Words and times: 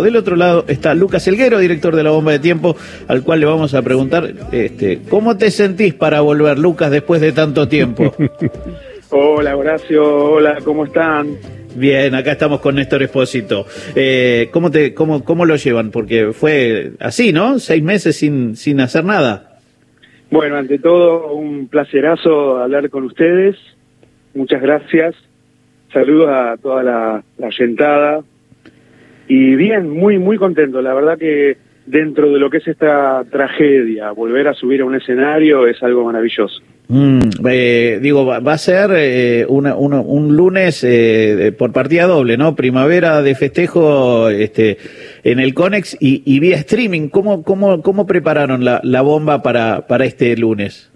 Del 0.00 0.14
otro 0.14 0.36
lado 0.36 0.64
está 0.68 0.94
Lucas 0.94 1.26
Elguero, 1.26 1.58
director 1.58 1.96
de 1.96 2.04
la 2.04 2.12
Bomba 2.12 2.30
de 2.30 2.38
Tiempo, 2.38 2.76
al 3.08 3.24
cual 3.24 3.40
le 3.40 3.46
vamos 3.46 3.74
a 3.74 3.82
preguntar, 3.82 4.32
este, 4.52 5.00
¿cómo 5.10 5.36
te 5.36 5.50
sentís 5.50 5.92
para 5.92 6.20
volver, 6.20 6.56
Lucas, 6.56 6.92
después 6.92 7.20
de 7.20 7.32
tanto 7.32 7.66
tiempo? 7.66 8.14
hola, 9.10 9.56
Horacio, 9.56 10.04
hola, 10.04 10.58
¿cómo 10.64 10.84
están? 10.84 11.36
Bien, 11.74 12.14
acá 12.14 12.30
estamos 12.30 12.60
con 12.60 12.76
Néstor 12.76 13.02
Espósito. 13.02 13.66
Eh, 13.96 14.50
¿cómo, 14.52 14.70
te, 14.70 14.94
cómo, 14.94 15.24
¿Cómo 15.24 15.44
lo 15.44 15.56
llevan? 15.56 15.90
Porque 15.90 16.32
fue 16.32 16.92
así, 17.00 17.32
¿no? 17.32 17.58
Seis 17.58 17.82
meses 17.82 18.14
sin, 18.14 18.54
sin 18.54 18.80
hacer 18.80 19.04
nada. 19.04 19.58
Bueno, 20.30 20.58
ante 20.58 20.78
todo, 20.78 21.32
un 21.32 21.66
placerazo 21.66 22.58
hablar 22.58 22.88
con 22.88 23.02
ustedes. 23.02 23.56
Muchas 24.32 24.62
gracias. 24.62 25.16
Saludos 25.92 26.28
a 26.30 26.56
toda 26.62 26.84
la, 26.84 27.24
la 27.36 27.48
yentada 27.50 28.22
y 29.28 29.54
bien, 29.56 29.90
muy, 29.90 30.18
muy 30.18 30.38
contento. 30.38 30.80
La 30.80 30.94
verdad 30.94 31.18
que 31.18 31.58
dentro 31.84 32.30
de 32.30 32.38
lo 32.38 32.50
que 32.50 32.58
es 32.58 32.68
esta 32.68 33.24
tragedia, 33.30 34.10
volver 34.12 34.48
a 34.48 34.54
subir 34.54 34.80
a 34.80 34.84
un 34.84 34.94
escenario 34.94 35.66
es 35.66 35.82
algo 35.82 36.04
maravilloso. 36.04 36.62
Mm, 36.88 37.20
eh, 37.50 37.98
digo, 38.00 38.24
va, 38.24 38.38
a 38.38 38.58
ser 38.58 38.90
eh, 38.96 39.46
un 39.46 40.36
lunes 40.36 40.82
eh, 40.84 41.52
por 41.56 41.72
partida 41.72 42.06
doble, 42.06 42.38
¿no? 42.38 42.56
Primavera 42.56 43.20
de 43.20 43.34
festejo 43.34 44.30
este, 44.30 44.78
en 45.22 45.38
el 45.38 45.52
Conex 45.52 45.98
y, 46.00 46.40
vía 46.40 46.56
streaming. 46.56 47.08
¿Cómo, 47.08 47.42
cómo, 47.42 47.82
cómo 47.82 48.06
prepararon 48.06 48.64
la, 48.64 48.80
la 48.82 49.02
bomba 49.02 49.42
para, 49.42 49.86
para 49.86 50.06
este 50.06 50.34
lunes? 50.38 50.90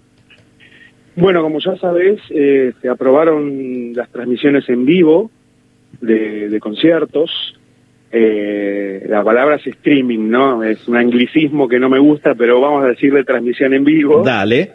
Bueno, 1.15 1.43
como 1.43 1.59
ya 1.59 1.75
sabés, 1.77 2.19
se 2.27 2.89
aprobaron 2.89 3.93
las 3.93 4.09
transmisiones 4.09 4.67
en 4.69 4.85
vivo 4.85 5.29
de, 6.01 6.49
de 6.49 6.59
conciertos 6.59 7.29
eh, 8.15 9.07
la 9.09 9.23
palabra 9.23 9.55
es 9.55 9.65
streaming, 9.65 10.29
¿no? 10.29 10.63
Es 10.63 10.87
un 10.87 10.97
anglicismo 10.97 11.67
que 11.67 11.79
no 11.79 11.89
me 11.89 11.97
gusta, 11.97 12.35
pero 12.35 12.61
vamos 12.61 12.83
a 12.83 12.89
decirle 12.89 13.23
transmisión 13.23 13.73
en 13.73 13.83
vivo. 13.83 14.21
Dale. 14.23 14.73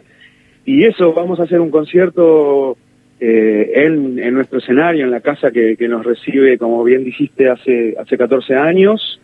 Y 0.65 0.83
eso, 0.83 1.13
vamos 1.13 1.39
a 1.39 1.43
hacer 1.43 1.61
un 1.61 1.71
concierto 1.71 2.75
eh, 3.17 3.71
en, 3.75 4.19
en, 4.19 4.33
nuestro 4.33 4.59
escenario, 4.59 5.05
en 5.05 5.11
la 5.11 5.21
casa 5.21 5.51
que, 5.51 5.77
que, 5.77 5.87
nos 5.87 6.05
recibe, 6.05 6.57
como 6.57 6.83
bien 6.83 7.05
dijiste, 7.05 7.47
hace, 7.47 7.95
hace 7.97 8.17
14 8.17 8.55
años. 8.55 9.21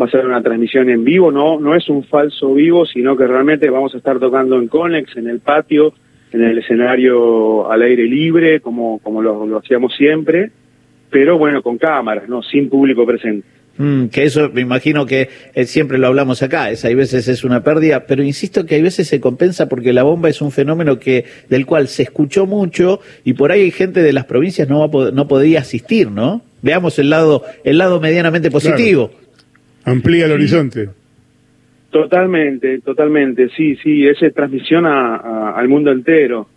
Va 0.00 0.06
a 0.06 0.10
ser 0.10 0.24
una 0.24 0.42
transmisión 0.42 0.88
en 0.88 1.04
vivo, 1.04 1.30
no, 1.30 1.60
no 1.60 1.74
es 1.74 1.90
un 1.90 2.04
falso 2.04 2.54
vivo, 2.54 2.86
sino 2.86 3.18
que 3.18 3.26
realmente 3.26 3.68
vamos 3.68 3.94
a 3.94 3.98
estar 3.98 4.18
tocando 4.18 4.56
en 4.56 4.68
Conex, 4.68 5.14
en 5.18 5.28
el 5.28 5.40
patio, 5.40 5.92
en 6.32 6.42
el 6.42 6.56
escenario 6.56 7.70
al 7.70 7.82
aire 7.82 8.04
libre, 8.04 8.60
como, 8.60 8.98
como 9.00 9.20
lo, 9.20 9.44
lo 9.44 9.58
hacíamos 9.58 9.94
siempre, 9.94 10.52
pero 11.10 11.36
bueno, 11.36 11.62
con 11.62 11.76
cámaras, 11.76 12.28
¿no? 12.30 12.42
Sin 12.42 12.70
público 12.70 13.04
presente. 13.04 13.58
Mm, 13.78 14.06
que 14.08 14.24
eso 14.24 14.50
me 14.52 14.60
imagino 14.60 15.06
que 15.06 15.28
eh, 15.54 15.64
siempre 15.64 15.98
lo 15.98 16.08
hablamos 16.08 16.42
acá, 16.42 16.68
es, 16.70 16.84
hay 16.84 16.96
veces 16.96 17.28
es 17.28 17.44
una 17.44 17.62
pérdida, 17.62 18.06
pero 18.06 18.24
insisto 18.24 18.66
que 18.66 18.74
hay 18.74 18.82
veces 18.82 19.06
se 19.06 19.20
compensa 19.20 19.68
porque 19.68 19.92
la 19.92 20.02
bomba 20.02 20.28
es 20.28 20.42
un 20.42 20.50
fenómeno 20.50 20.98
que 20.98 21.24
del 21.48 21.64
cual 21.64 21.86
se 21.86 22.02
escuchó 22.02 22.44
mucho 22.44 23.00
y 23.24 23.34
por 23.34 23.52
ahí 23.52 23.60
hay 23.62 23.70
gente 23.70 24.02
de 24.02 24.12
las 24.12 24.24
provincias 24.24 24.68
no 24.68 24.80
va 24.80 25.12
no 25.12 25.28
podía 25.28 25.60
asistir, 25.60 26.10
¿no? 26.10 26.42
Veamos 26.60 26.98
el 26.98 27.08
lado 27.08 27.44
el 27.62 27.78
lado 27.78 28.00
medianamente 28.00 28.50
positivo. 28.50 29.12
Amplía 29.84 30.26
el 30.26 30.32
horizonte. 30.32 30.88
Totalmente, 31.90 32.80
totalmente, 32.80 33.48
sí, 33.56 33.76
sí, 33.76 34.08
es 34.08 34.18
transmisión 34.34 34.86
a, 34.86 35.52
al 35.52 35.68
mundo 35.68 35.92
entero. 35.92 36.48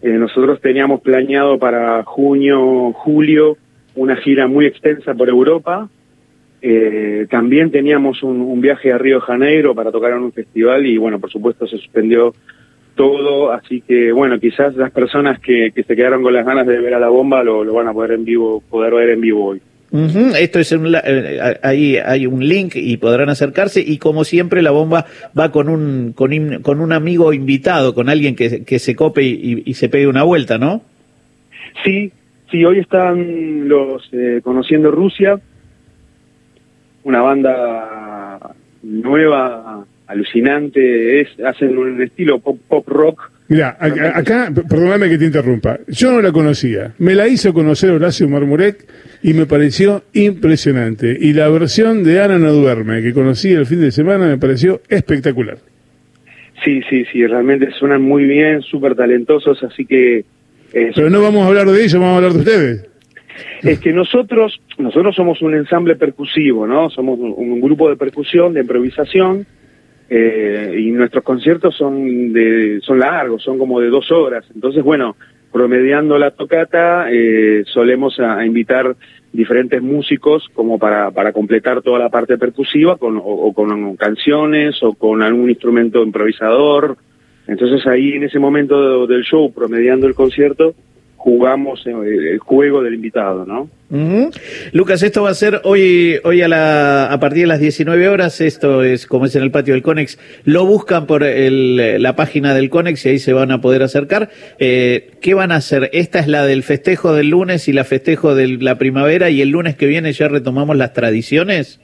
Eh, 0.00 0.10
nosotros 0.10 0.60
teníamos 0.60 1.00
planeado 1.00 1.58
para 1.58 2.04
junio, 2.04 2.92
julio 2.92 3.56
una 3.96 4.16
gira 4.16 4.46
muy 4.46 4.66
extensa 4.66 5.12
por 5.12 5.28
Europa 5.28 5.90
eh, 6.64 7.26
también 7.28 7.72
teníamos 7.72 8.22
un, 8.22 8.60
viaje 8.60 8.92
a 8.92 8.98
Río 8.98 9.16
de 9.16 9.22
Janeiro 9.22 9.74
para 9.74 9.90
tocar 9.90 10.12
en 10.12 10.18
un 10.18 10.32
festival 10.32 10.86
y 10.86 10.96
bueno, 10.96 11.18
por 11.18 11.28
supuesto 11.28 11.66
se 11.66 11.76
suspendió 11.76 12.32
todo, 12.94 13.50
así 13.50 13.80
que 13.80 14.12
bueno, 14.12 14.38
quizás 14.38 14.76
las 14.76 14.92
personas 14.92 15.40
que, 15.40 15.72
se 15.74 15.96
quedaron 15.96 16.22
con 16.22 16.32
las 16.32 16.46
ganas 16.46 16.64
de 16.68 16.78
ver 16.78 16.94
a 16.94 17.00
la 17.00 17.08
bomba 17.08 17.42
lo, 17.42 17.64
van 17.72 17.88
a 17.88 17.92
poder 17.92 18.12
en 18.12 18.24
vivo, 18.24 18.62
poder 18.70 18.94
ver 18.94 19.10
en 19.10 19.20
vivo 19.20 19.44
hoy. 19.44 19.60
Esto 20.38 20.60
es 20.60 20.70
un, 20.70 20.94
eh, 20.94 21.58
ahí 21.64 21.96
hay 21.96 22.26
un 22.26 22.46
link 22.46 22.76
y 22.76 22.96
podrán 22.96 23.28
acercarse 23.28 23.82
y 23.84 23.98
como 23.98 24.22
siempre 24.22 24.62
la 24.62 24.70
bomba 24.70 25.04
va 25.38 25.50
con 25.50 25.68
un 25.68 26.12
con, 26.12 26.30
con 26.62 26.80
un 26.80 26.92
amigo 26.92 27.32
invitado, 27.32 27.92
con 27.92 28.08
alguien 28.08 28.36
que, 28.36 28.64
que 28.64 28.78
se 28.78 28.94
cope 28.94 29.24
y, 29.24 29.74
se 29.74 29.88
pegue 29.88 30.06
una 30.06 30.22
vuelta, 30.22 30.58
¿no? 30.58 30.82
Sí, 31.84 32.12
sí, 32.52 32.64
hoy 32.64 32.78
están 32.78 33.68
los 33.68 34.08
eh, 34.12 34.40
conociendo 34.44 34.92
Rusia, 34.92 35.40
una 37.04 37.20
banda 37.20 38.54
nueva, 38.82 39.84
alucinante, 40.06 41.20
es, 41.20 41.28
hacen 41.44 41.76
un 41.76 42.02
estilo 42.02 42.38
pop, 42.38 42.58
pop 42.68 42.86
rock. 42.88 43.30
Mira, 43.48 43.76
acá, 43.78 44.50
perdóname 44.68 45.10
que 45.10 45.18
te 45.18 45.26
interrumpa, 45.26 45.80
yo 45.88 46.12
no 46.12 46.22
la 46.22 46.32
conocía, 46.32 46.94
me 46.98 47.14
la 47.14 47.28
hizo 47.28 47.52
conocer 47.52 47.90
Horacio 47.90 48.26
Marmurek 48.28 48.86
y 49.22 49.34
me 49.34 49.44
pareció 49.44 50.04
impresionante. 50.14 51.14
Y 51.20 51.34
la 51.34 51.48
versión 51.50 52.02
de 52.02 52.22
Ana 52.22 52.38
no 52.38 52.52
duerme 52.52 53.02
que 53.02 53.12
conocí 53.12 53.52
el 53.52 53.66
fin 53.66 53.80
de 53.80 53.90
semana 53.90 54.26
me 54.26 54.38
pareció 54.38 54.80
espectacular. 54.88 55.58
Sí, 56.64 56.80
sí, 56.88 57.04
sí, 57.12 57.26
realmente 57.26 57.70
suenan 57.72 58.02
muy 58.02 58.24
bien, 58.24 58.62
súper 58.62 58.94
talentosos, 58.94 59.62
así 59.64 59.84
que... 59.84 60.24
Pero 60.72 61.10
no 61.10 61.20
vamos 61.20 61.44
a 61.44 61.48
hablar 61.48 61.66
de 61.66 61.78
ellos, 61.82 61.94
vamos 61.94 62.12
a 62.12 62.16
hablar 62.16 62.32
de 62.32 62.38
ustedes 62.38 62.91
es 63.62 63.80
que 63.80 63.92
nosotros, 63.92 64.60
nosotros 64.78 65.14
somos 65.14 65.42
un 65.42 65.54
ensamble 65.54 65.96
percusivo, 65.96 66.66
¿no? 66.66 66.90
Somos 66.90 67.18
un, 67.18 67.60
grupo 67.60 67.88
de 67.88 67.96
percusión, 67.96 68.54
de 68.54 68.60
improvisación, 68.60 69.46
eh, 70.08 70.76
y 70.78 70.90
nuestros 70.90 71.24
conciertos 71.24 71.74
son 71.76 72.32
de, 72.32 72.80
son 72.82 72.98
largos, 72.98 73.42
son 73.42 73.58
como 73.58 73.80
de 73.80 73.88
dos 73.88 74.10
horas. 74.10 74.44
Entonces, 74.54 74.82
bueno, 74.82 75.16
promediando 75.52 76.18
la 76.18 76.32
tocata, 76.32 77.06
eh, 77.10 77.62
solemos 77.66 78.18
a, 78.18 78.44
invitar 78.44 78.96
diferentes 79.32 79.80
músicos 79.80 80.48
como 80.52 80.78
para, 80.78 81.10
para 81.10 81.32
completar 81.32 81.82
toda 81.82 81.98
la 81.98 82.08
parte 82.08 82.36
percusiva 82.38 82.96
con, 82.96 83.20
o, 83.22 83.52
con 83.52 83.96
canciones 83.96 84.82
o 84.82 84.94
con 84.94 85.22
algún 85.22 85.50
instrumento 85.50 86.02
improvisador. 86.02 86.96
Entonces 87.46 87.86
ahí 87.86 88.12
en 88.12 88.24
ese 88.24 88.38
momento 88.38 89.06
del 89.06 89.22
show, 89.22 89.52
promediando 89.52 90.06
el 90.06 90.14
concierto, 90.14 90.74
jugamos 91.22 91.86
el 91.86 92.38
juego 92.38 92.82
del 92.82 92.94
invitado, 92.94 93.46
¿no? 93.46 93.68
Lucas, 94.72 95.04
esto 95.04 95.22
va 95.22 95.30
a 95.30 95.34
ser 95.34 95.60
hoy 95.62 96.16
hoy 96.24 96.42
a, 96.42 96.48
la, 96.48 97.12
a 97.12 97.20
partir 97.20 97.42
de 97.42 97.46
las 97.46 97.60
19 97.60 98.08
horas, 98.08 98.40
esto 98.40 98.82
es 98.82 99.06
como 99.06 99.26
es 99.26 99.36
en 99.36 99.44
el 99.44 99.52
patio 99.52 99.74
del 99.74 99.84
Conex, 99.84 100.18
lo 100.44 100.66
buscan 100.66 101.06
por 101.06 101.22
el, 101.22 102.02
la 102.02 102.16
página 102.16 102.54
del 102.54 102.70
Conex 102.70 103.06
y 103.06 103.10
ahí 103.10 103.18
se 103.20 103.32
van 103.32 103.52
a 103.52 103.60
poder 103.60 103.84
acercar. 103.84 104.30
Eh, 104.58 105.10
¿Qué 105.20 105.34
van 105.34 105.52
a 105.52 105.56
hacer? 105.56 105.90
Esta 105.92 106.18
es 106.18 106.26
la 106.26 106.44
del 106.44 106.64
festejo 106.64 107.14
del 107.14 107.28
lunes 107.28 107.68
y 107.68 107.72
la 107.72 107.84
festejo 107.84 108.34
de 108.34 108.48
la 108.58 108.76
primavera 108.76 109.30
y 109.30 109.42
el 109.42 109.50
lunes 109.50 109.76
que 109.76 109.86
viene 109.86 110.12
ya 110.12 110.26
retomamos 110.26 110.76
las 110.76 110.92
tradiciones. 110.92 111.80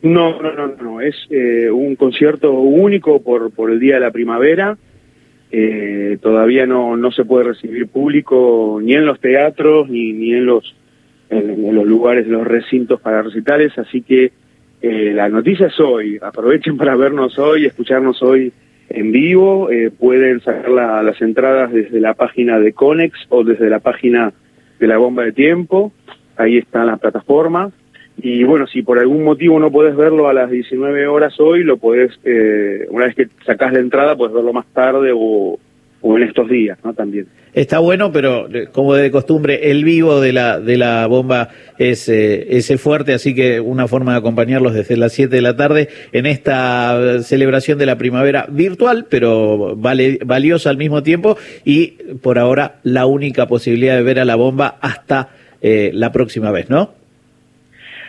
No, 0.00 0.40
no, 0.40 0.54
no, 0.54 0.74
no, 0.82 1.00
es 1.02 1.14
eh, 1.28 1.70
un 1.70 1.96
concierto 1.96 2.52
único 2.52 3.22
por, 3.22 3.50
por 3.50 3.70
el 3.70 3.80
Día 3.80 3.96
de 3.96 4.00
la 4.00 4.12
Primavera 4.12 4.78
eh, 5.56 6.18
todavía 6.20 6.66
no, 6.66 6.96
no 6.96 7.12
se 7.12 7.24
puede 7.24 7.44
recibir 7.44 7.86
público 7.86 8.80
ni 8.82 8.94
en 8.94 9.06
los 9.06 9.20
teatros 9.20 9.88
ni, 9.88 10.12
ni 10.12 10.32
en 10.32 10.46
los 10.46 10.74
en, 11.30 11.74
los 11.74 11.86
lugares, 11.86 12.26
los 12.26 12.44
recintos 12.44 13.00
para 13.00 13.22
recitales, 13.22 13.76
así 13.78 14.02
que 14.02 14.32
eh, 14.82 15.12
la 15.14 15.28
noticia 15.28 15.68
es 15.68 15.78
hoy, 15.78 16.18
aprovechen 16.20 16.76
para 16.76 16.96
vernos 16.96 17.38
hoy, 17.38 17.66
escucharnos 17.66 18.20
hoy 18.22 18.52
en 18.88 19.12
vivo, 19.12 19.70
eh, 19.70 19.92
pueden 19.96 20.40
sacar 20.40 20.70
las 20.70 21.22
entradas 21.22 21.72
desde 21.72 22.00
la 22.00 22.14
página 22.14 22.58
de 22.58 22.72
Conex 22.72 23.16
o 23.28 23.44
desde 23.44 23.70
la 23.70 23.78
página 23.78 24.32
de 24.80 24.86
la 24.88 24.98
bomba 24.98 25.22
de 25.22 25.32
tiempo, 25.32 25.92
ahí 26.36 26.58
están 26.58 26.88
las 26.88 26.98
plataformas, 26.98 27.72
y 28.16 28.44
bueno, 28.44 28.66
si 28.66 28.82
por 28.82 28.98
algún 28.98 29.24
motivo 29.24 29.58
no 29.58 29.70
puedes 29.70 29.96
verlo 29.96 30.28
a 30.28 30.32
las 30.32 30.50
19 30.50 31.06
horas 31.08 31.38
hoy, 31.40 31.64
lo 31.64 31.78
puedes, 31.78 32.12
eh, 32.24 32.86
una 32.90 33.06
vez 33.06 33.14
que 33.16 33.28
sacás 33.44 33.72
la 33.72 33.80
entrada, 33.80 34.16
puedes 34.16 34.34
verlo 34.34 34.52
más 34.52 34.66
tarde 34.72 35.12
o, 35.14 35.58
en 36.02 36.22
estos 36.22 36.48
días, 36.48 36.78
¿no? 36.84 36.92
También. 36.92 37.26
Está 37.54 37.78
bueno, 37.78 38.12
pero 38.12 38.48
eh, 38.54 38.68
como 38.70 38.94
de 38.94 39.10
costumbre, 39.10 39.70
el 39.70 39.84
vivo 39.84 40.20
de 40.20 40.32
la, 40.32 40.60
de 40.60 40.76
la 40.76 41.06
bomba 41.06 41.48
es, 41.78 42.08
eh, 42.08 42.56
es 42.56 42.80
fuerte, 42.80 43.14
así 43.14 43.34
que 43.34 43.60
una 43.60 43.88
forma 43.88 44.12
de 44.12 44.18
acompañarlos 44.18 44.74
desde 44.74 44.96
las 44.96 45.12
7 45.12 45.34
de 45.34 45.42
la 45.42 45.56
tarde 45.56 45.88
en 46.12 46.26
esta 46.26 47.22
celebración 47.22 47.78
de 47.78 47.86
la 47.86 47.96
primavera 47.96 48.46
virtual, 48.50 49.06
pero 49.08 49.76
vale, 49.76 50.18
valiosa 50.24 50.70
al 50.70 50.76
mismo 50.76 51.02
tiempo 51.02 51.36
y 51.64 51.94
por 52.22 52.38
ahora 52.38 52.76
la 52.82 53.06
única 53.06 53.46
posibilidad 53.46 53.96
de 53.96 54.02
ver 54.02 54.18
a 54.18 54.24
la 54.24 54.36
bomba 54.36 54.76
hasta 54.80 55.30
eh, 55.62 55.90
la 55.94 56.12
próxima 56.12 56.50
vez, 56.50 56.68
¿no? 56.68 57.03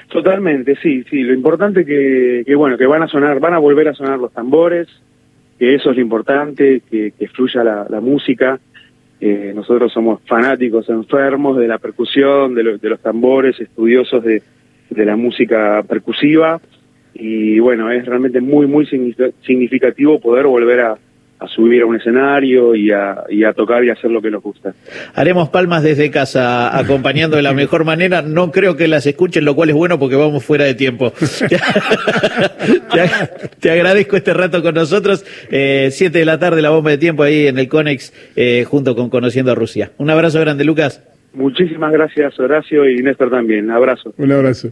Totalmente, 0.10 0.76
sí, 0.82 1.04
sí. 1.10 1.24
Lo 1.24 1.34
importante 1.34 1.86
que, 1.86 2.44
que, 2.46 2.56
bueno, 2.56 2.78
que 2.78 2.86
van 2.86 3.04
a 3.04 3.08
sonar, 3.08 3.40
van 3.40 3.54
a 3.54 3.60
volver 3.60 3.88
a 3.90 3.94
sonar 3.94 4.20
los 4.20 4.32
tambores, 4.32 4.88
que 5.58 5.76
eso 5.76 5.92
es 5.92 5.96
lo 5.98 6.02
importante, 6.02 6.82
que, 6.90 7.12
que 7.18 7.28
fluya 7.28 7.64
la, 7.64 7.88
la 7.90 8.00
música. 8.02 8.60
Eh, 9.20 9.54
nosotros 9.56 9.92
somos 9.92 10.22
fanáticos, 10.26 10.90
enfermos 10.90 11.58
de 11.58 11.68
la 11.68 11.80
percusión, 11.80 12.54
de, 12.54 12.78
de 12.78 12.90
los 12.90 13.00
tambores, 13.00 13.60
estudiosos 13.60 14.24
de, 14.24 14.44
de 14.90 15.06
la 15.06 15.16
música 15.16 15.84
percusiva 15.88 16.60
y 17.14 17.60
bueno, 17.60 17.90
es 17.92 18.06
realmente 18.06 18.42
muy, 18.42 18.68
muy 18.68 18.86
significativo 18.86 20.20
poder 20.20 20.48
volver 20.48 20.82
a, 20.82 20.98
a 21.40 21.48
subir 21.48 21.82
a 21.82 21.86
un 21.86 21.96
escenario 21.96 22.76
y 22.76 22.92
a, 22.92 23.24
y 23.30 23.44
a 23.44 23.54
tocar 23.54 23.84
y 23.84 23.90
hacer 23.90 24.10
lo 24.10 24.22
que 24.22 24.32
nos 24.32 24.42
gusta. 24.42 24.74
Haremos 25.14 25.50
palmas 25.50 25.84
desde 25.84 26.10
casa 26.10 26.78
acompañando 26.78 27.36
de 27.36 27.44
la 27.44 27.54
mejor 27.54 27.84
manera. 27.84 28.22
No 28.22 28.52
creo 28.52 28.78
que 28.78 28.88
las 28.88 29.06
escuchen, 29.06 29.44
lo 29.44 29.56
cual 29.56 29.70
es 29.70 29.76
bueno 29.76 30.00
porque 30.00 30.16
vamos 30.16 30.46
fuera 30.46 30.66
de 30.66 30.76
tiempo. 30.76 31.12
te, 33.60 33.72
agradezco 33.72 34.16
este 34.16 34.34
rato 34.34 34.64
con 34.64 34.76
nosotros. 34.76 35.26
Eh, 35.52 35.90
siete 35.92 36.20
de 36.20 36.26
la 36.26 36.40
tarde, 36.40 36.62
la 36.62 36.70
bomba 36.70 36.92
de 36.92 36.98
tiempo 36.98 37.24
ahí 37.24 37.48
en 37.48 37.60
el 37.60 37.68
Conex, 37.68 38.14
eh, 38.36 38.64
junto 38.66 38.96
con 38.96 39.10
Conociendo 39.10 39.52
a 39.52 39.56
Rusia. 39.56 39.92
Un 39.98 40.10
abrazo 40.10 40.40
grande, 40.40 40.64
Lucas. 40.64 41.04
Muchísimas 41.34 41.92
gracias, 41.92 42.40
Horacio 42.40 42.90
y 42.90 43.04
Néstor 43.04 43.30
también. 43.30 43.70
Abrazo. 43.70 44.14
Un 44.18 44.32
abrazo. 44.32 44.70